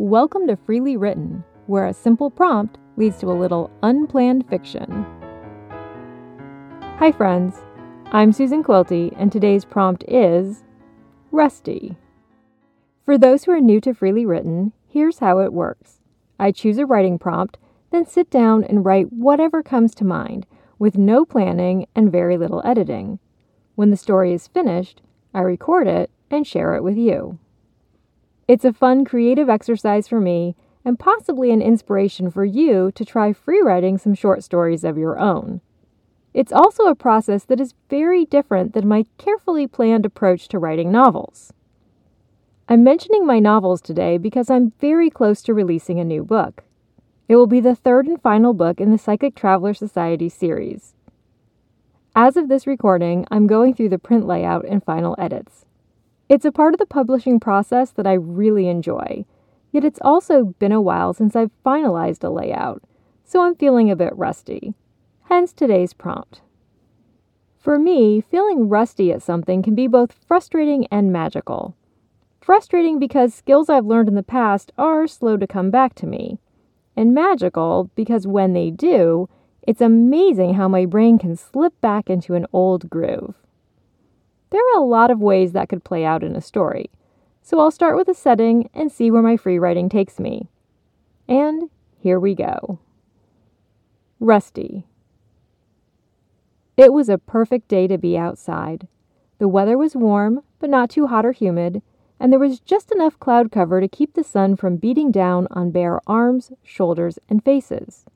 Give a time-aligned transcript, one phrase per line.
[0.00, 5.04] Welcome to Freely Written, where a simple prompt leads to a little unplanned fiction.
[6.98, 7.56] Hi, friends.
[8.12, 10.62] I'm Susan Quilty, and today's prompt is
[11.32, 11.96] Rusty.
[13.04, 15.98] For those who are new to Freely Written, here's how it works
[16.38, 17.58] I choose a writing prompt,
[17.90, 20.46] then sit down and write whatever comes to mind,
[20.78, 23.18] with no planning and very little editing.
[23.74, 25.02] When the story is finished,
[25.34, 27.40] I record it and share it with you.
[28.48, 33.34] It's a fun, creative exercise for me and possibly an inspiration for you to try
[33.34, 35.60] free writing some short stories of your own.
[36.32, 40.90] It's also a process that is very different than my carefully planned approach to writing
[40.90, 41.52] novels.
[42.70, 46.64] I'm mentioning my novels today because I'm very close to releasing a new book.
[47.28, 50.94] It will be the third and final book in the Psychic Traveler Society series.
[52.16, 55.66] As of this recording, I'm going through the print layout and final edits.
[56.28, 59.24] It's a part of the publishing process that I really enjoy,
[59.72, 62.82] yet it's also been a while since I've finalized a layout,
[63.24, 64.74] so I'm feeling a bit rusty.
[65.24, 66.42] Hence today's prompt.
[67.56, 71.74] For me, feeling rusty at something can be both frustrating and magical.
[72.42, 76.38] Frustrating because skills I've learned in the past are slow to come back to me,
[76.94, 79.30] and magical because when they do,
[79.62, 83.34] it's amazing how my brain can slip back into an old groove.
[84.50, 86.90] There are a lot of ways that could play out in a story,
[87.42, 90.48] so I'll start with a setting and see where my free writing takes me.
[91.28, 92.78] And here we go.
[94.20, 94.86] Rusty.
[96.76, 98.88] It was a perfect day to be outside.
[99.38, 101.82] The weather was warm, but not too hot or humid,
[102.18, 105.70] and there was just enough cloud cover to keep the sun from beating down on
[105.70, 108.06] bare arms, shoulders, and faces.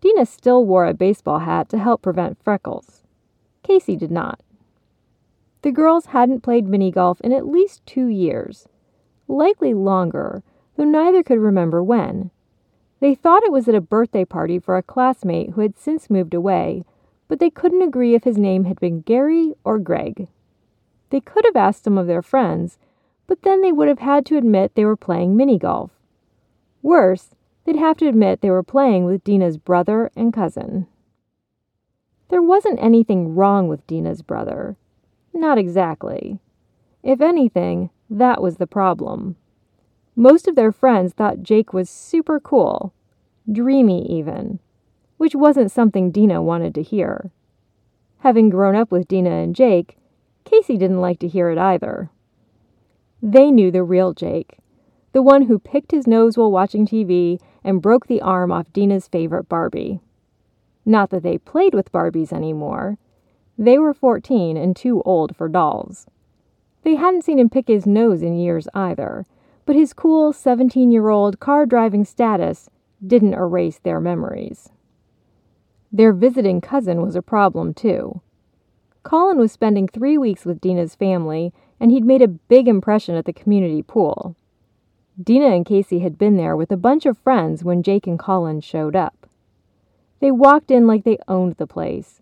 [0.00, 3.02] Dina still wore a baseball hat to help prevent freckles.
[3.62, 4.40] Casey did not.
[5.62, 8.68] The girls hadn't played mini golf in at least two years,
[9.26, 10.42] likely longer,
[10.76, 12.30] though neither could remember when.
[13.00, 16.34] They thought it was at a birthday party for a classmate who had since moved
[16.34, 16.84] away,
[17.28, 20.28] but they couldn't agree if his name had been Gary or Greg.
[21.10, 22.78] They could have asked some of their friends,
[23.26, 25.90] but then they would have had to admit they were playing mini golf.
[26.82, 27.34] Worse,
[27.64, 30.86] they'd have to admit they were playing with Dina's brother and cousin.
[32.28, 34.76] There wasn't anything wrong with Dina's brother.
[35.32, 36.40] Not exactly.
[37.02, 39.36] If anything, that was the problem.
[40.16, 42.92] Most of their friends thought Jake was super cool,
[43.50, 44.58] dreamy even,
[45.16, 47.30] which wasn't something Dina wanted to hear.
[48.18, 49.96] Having grown up with Dina and Jake,
[50.44, 52.10] Casey didn't like to hear it either.
[53.22, 54.58] They knew the real Jake,
[55.12, 59.08] the one who picked his nose while watching TV and broke the arm off Dina's
[59.08, 60.00] favorite Barbie.
[60.84, 62.98] Not that they played with Barbies anymore,
[63.58, 66.06] they were 14 and too old for dolls.
[66.84, 69.26] They hadn't seen him pick his nose in years either,
[69.66, 72.70] but his cool 17 year old car driving status
[73.04, 74.70] didn't erase their memories.
[75.90, 78.20] Their visiting cousin was a problem, too.
[79.02, 83.24] Colin was spending three weeks with Dina's family, and he'd made a big impression at
[83.24, 84.36] the community pool.
[85.20, 88.60] Dina and Casey had been there with a bunch of friends when Jake and Colin
[88.60, 89.26] showed up.
[90.20, 92.20] They walked in like they owned the place,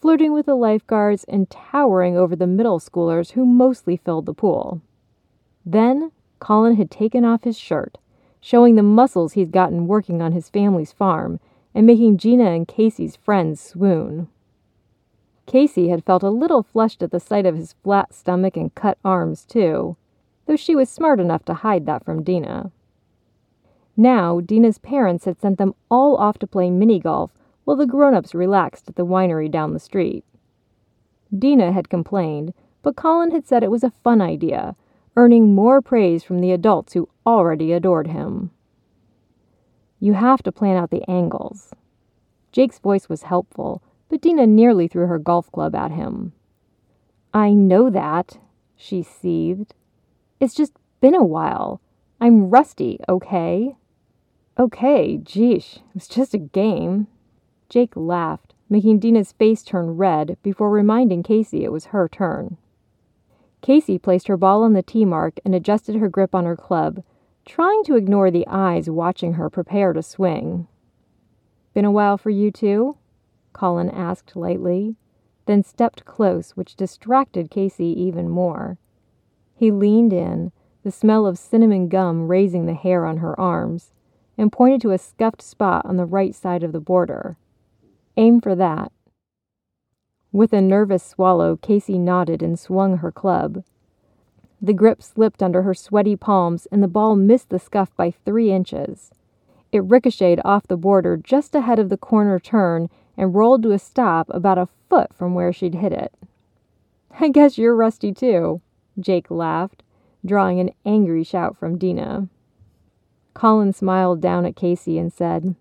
[0.00, 4.80] flirting with the lifeguards and towering over the middle schoolers who mostly filled the pool.
[5.66, 7.98] Then, Colin had taken off his shirt,
[8.40, 11.40] showing the muscles he'd gotten working on his family's farm
[11.74, 14.28] and making Dina and Casey's friends swoon.
[15.46, 18.98] Casey had felt a little flushed at the sight of his flat stomach and cut
[19.04, 19.96] arms, too,
[20.46, 22.70] though she was smart enough to hide that from Dina.
[23.96, 27.32] Now, Dina's parents had sent them all off to play mini golf
[27.68, 30.24] while the grown ups relaxed at the winery down the street.
[31.38, 34.74] Dina had complained, but Colin had said it was a fun idea,
[35.16, 38.50] earning more praise from the adults who already adored him.
[40.00, 41.74] You have to plan out the angles.
[42.52, 46.32] Jake's voice was helpful, but Dina nearly threw her golf club at him.
[47.34, 48.38] I know that,
[48.76, 49.74] she seethed.
[50.40, 51.82] It's just been a while.
[52.18, 53.76] I'm rusty, okay?
[54.58, 57.08] Okay, geesh, it was just a game.
[57.68, 62.56] Jake laughed, making Dina's face turn red before reminding Casey it was her turn.
[63.60, 67.02] Casey placed her ball on the tee mark and adjusted her grip on her club,
[67.44, 70.66] trying to ignore the eyes watching her prepare to swing.
[71.74, 72.96] Been a while for you too?
[73.52, 74.96] Colin asked lightly,
[75.44, 78.78] then stepped close, which distracted Casey even more.
[79.54, 80.52] He leaned in,
[80.84, 83.92] the smell of cinnamon gum raising the hair on her arms,
[84.38, 87.36] and pointed to a scuffed spot on the right side of the border.
[88.18, 88.90] Aim for that.
[90.32, 93.62] With a nervous swallow, Casey nodded and swung her club.
[94.60, 98.50] The grip slipped under her sweaty palms, and the ball missed the scuff by three
[98.50, 99.12] inches.
[99.70, 103.78] It ricocheted off the border just ahead of the corner turn and rolled to a
[103.78, 106.12] stop about a foot from where she'd hit it.
[107.20, 108.60] I guess you're rusty too,
[108.98, 109.84] Jake laughed,
[110.26, 112.26] drawing an angry shout from Dina.
[113.34, 115.54] Colin smiled down at Casey and said,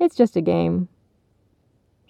[0.00, 0.88] It's just a game.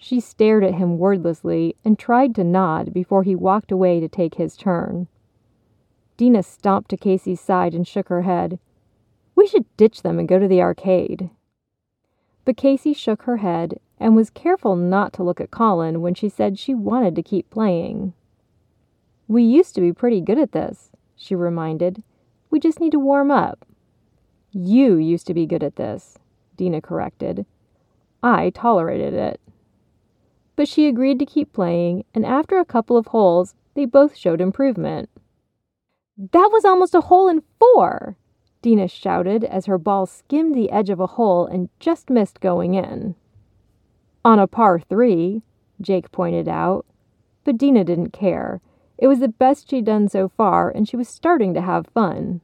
[0.05, 4.35] She stared at him wordlessly and tried to nod before he walked away to take
[4.35, 5.07] his turn.
[6.15, 8.59] Dina stomped to Casey's side and shook her head.
[9.33, 11.31] We should ditch them and go to the arcade.
[12.45, 16.29] But Casey shook her head and was careful not to look at Colin when she
[16.29, 18.13] said she wanted to keep playing.
[19.27, 22.03] We used to be pretty good at this, she reminded.
[22.51, 23.65] We just need to warm up.
[24.51, 26.19] You used to be good at this,
[26.57, 27.47] Dina corrected.
[28.21, 29.41] I tolerated it.
[30.55, 34.41] But she agreed to keep playing, and after a couple of holes, they both showed
[34.41, 35.09] improvement.
[36.17, 38.17] That was almost a hole in four!
[38.61, 42.73] Dina shouted as her ball skimmed the edge of a hole and just missed going
[42.73, 43.15] in.
[44.23, 45.43] On a par three,
[45.81, 46.85] Jake pointed out.
[47.43, 48.61] But Dina didn't care.
[48.97, 52.41] It was the best she'd done so far, and she was starting to have fun.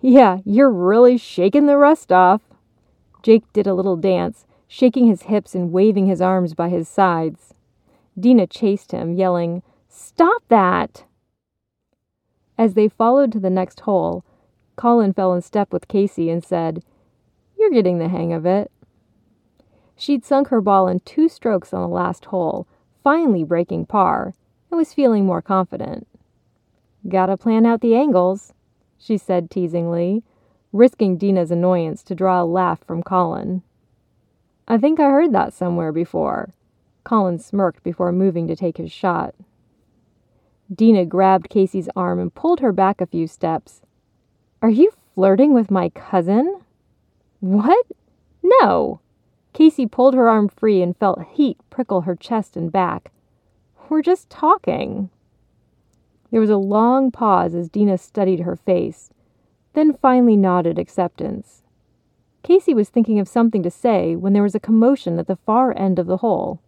[0.00, 2.40] Yeah, you're really shaking the rust off.
[3.22, 7.54] Jake did a little dance, shaking his hips and waving his arms by his sides.
[8.18, 11.04] Dina chased him, yelling, Stop that!
[12.58, 14.24] As they followed to the next hole,
[14.74, 16.82] Colin fell in step with Casey and said,
[17.56, 18.72] You're getting the hang of it.
[19.94, 22.66] She'd sunk her ball in two strokes on the last hole,
[23.04, 24.34] finally breaking par,
[24.72, 26.08] and was feeling more confident.
[27.08, 28.52] Gotta plan out the angles,
[28.98, 30.24] she said teasingly,
[30.72, 33.62] risking Dina's annoyance to draw a laugh from Colin.
[34.66, 36.54] I think I heard that somewhere before.
[37.04, 39.34] Colin smirked before moving to take his shot.
[40.74, 43.82] Dina grabbed Casey's arm and pulled her back a few steps.
[44.62, 46.60] Are you flirting with my cousin?
[47.40, 47.86] What?
[48.42, 49.00] No.
[49.52, 53.12] Casey pulled her arm free and felt heat prickle her chest and back.
[53.90, 55.10] We're just talking.
[56.30, 59.10] There was a long pause as Dina studied her face,
[59.74, 61.63] then finally nodded acceptance.
[62.44, 65.76] Casey was thinking of something to say when there was a commotion at the far
[65.76, 66.60] end of the hole.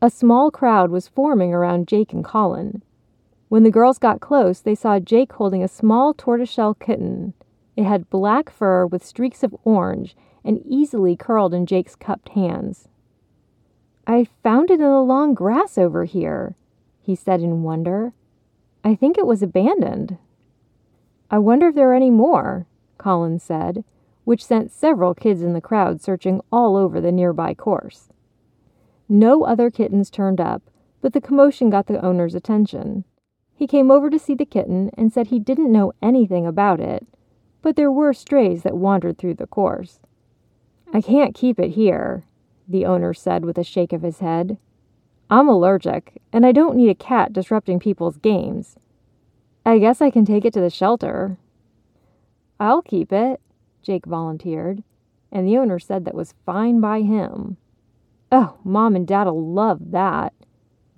[0.00, 2.80] A small crowd was forming around Jake and Colin.
[3.48, 7.34] When the girls got close, they saw Jake holding a small tortoiseshell kitten.
[7.76, 12.88] It had black fur with streaks of orange and easily curled in Jake's cupped hands.
[14.06, 16.54] I found it in the long grass over here,
[17.00, 18.12] he said in wonder.
[18.84, 20.18] I think it was abandoned.
[21.32, 22.66] I wonder if there are any more,
[22.96, 23.82] Colin said,
[24.24, 28.08] which sent several kids in the crowd searching all over the nearby course.
[29.08, 30.62] No other kittens turned up,
[31.00, 33.04] but the commotion got the owner's attention.
[33.54, 37.06] He came over to see the kitten and said he didn't know anything about it,
[37.60, 40.00] but there were strays that wandered through the course.
[40.92, 42.24] I can't keep it here,
[42.68, 44.58] the owner said with a shake of his head.
[45.30, 48.76] I'm allergic, and I don't need a cat disrupting people's games.
[49.64, 51.38] I guess I can take it to the shelter.
[52.58, 53.40] I'll keep it,
[53.82, 54.82] Jake volunteered,
[55.30, 57.56] and the owner said that was fine by him.
[58.30, 60.32] Oh, Mom and Dad'll love that.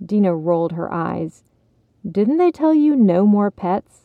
[0.03, 1.43] Dina rolled her eyes.
[2.09, 4.03] Didn't they tell you no more pets?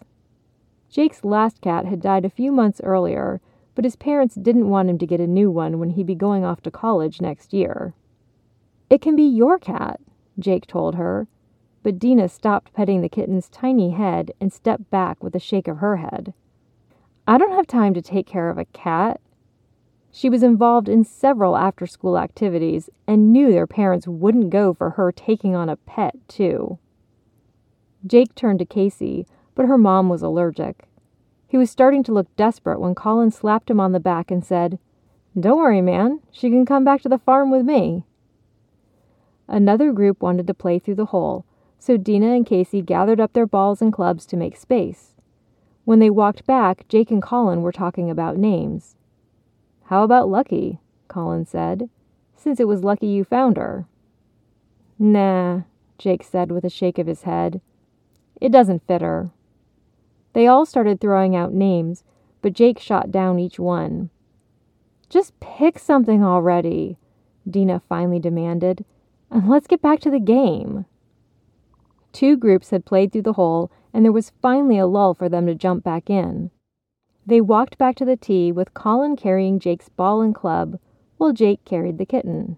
[0.88, 3.40] Jake's last cat had died a few months earlier,
[3.74, 6.44] but his parents didn't want him to get a new one when he'd be going
[6.44, 7.94] off to college next year.
[8.88, 10.00] It can be your cat,
[10.38, 11.28] Jake told her,
[11.82, 15.78] but Dina stopped petting the kitten's tiny head and stepped back with a shake of
[15.78, 16.34] her head.
[17.30, 19.20] I don't have time to take care of a cat.
[20.10, 24.90] She was involved in several after school activities and knew their parents wouldn't go for
[24.90, 26.80] her taking on a pet, too.
[28.04, 30.88] Jake turned to Casey, but her mom was allergic.
[31.46, 34.80] He was starting to look desperate when Colin slapped him on the back and said,
[35.38, 36.18] Don't worry, man.
[36.32, 38.02] She can come back to the farm with me.
[39.46, 41.44] Another group wanted to play through the hole,
[41.78, 45.09] so Dina and Casey gathered up their balls and clubs to make space.
[45.84, 48.96] When they walked back, Jake and Colin were talking about names.
[49.84, 50.78] How about Lucky?
[51.08, 51.88] Colin said,
[52.36, 53.86] since it was lucky you found her.
[54.98, 55.62] Nah,
[55.98, 57.60] Jake said with a shake of his head.
[58.40, 59.30] It doesn't fit her.
[60.32, 62.04] They all started throwing out names,
[62.40, 64.10] but Jake shot down each one.
[65.08, 66.96] Just pick something already,
[67.48, 68.84] Dina finally demanded,
[69.30, 70.86] and let's get back to the game.
[72.12, 75.46] Two groups had played through the hole, and there was finally a lull for them
[75.46, 76.50] to jump back in.
[77.26, 80.78] They walked back to the tee with Colin carrying Jake's ball and club,
[81.16, 82.56] while Jake carried the kitten.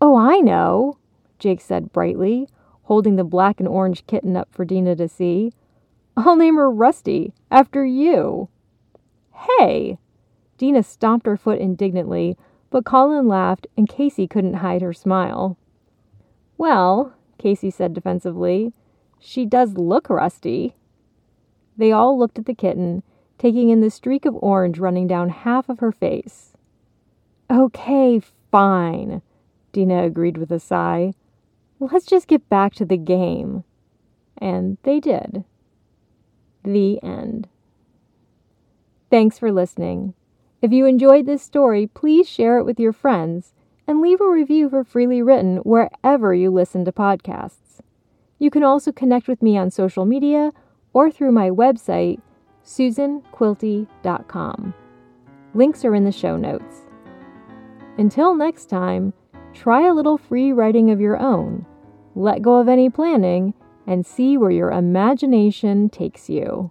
[0.00, 0.98] Oh, I know,
[1.38, 2.48] Jake said brightly,
[2.84, 5.52] holding the black and orange kitten up for Dina to see.
[6.16, 8.48] I'll name her Rusty, after you.
[9.32, 9.98] Hey!
[10.58, 12.36] Dina stomped her foot indignantly,
[12.70, 15.56] but Colin laughed and Casey couldn't hide her smile.
[16.58, 18.72] Well, Casey said defensively,
[19.18, 20.74] she does look rusty.
[21.76, 23.02] They all looked at the kitten,
[23.38, 26.52] taking in the streak of orange running down half of her face.
[27.50, 28.20] Okay,
[28.50, 29.22] fine,
[29.72, 31.14] Dina agreed with a sigh.
[31.78, 33.64] Let's just get back to the game.
[34.36, 35.44] And they did.
[36.62, 37.48] The end.
[39.10, 40.12] Thanks for listening.
[40.60, 43.54] If you enjoyed this story, please share it with your friends
[43.90, 47.80] and leave a review for Freely Written wherever you listen to podcasts.
[48.38, 50.52] You can also connect with me on social media
[50.92, 52.20] or through my website,
[52.64, 54.74] susanquilty.com.
[55.54, 56.82] Links are in the show notes.
[57.98, 59.12] Until next time,
[59.54, 61.66] try a little free writing of your own,
[62.14, 63.54] let go of any planning,
[63.88, 66.70] and see where your imagination takes you.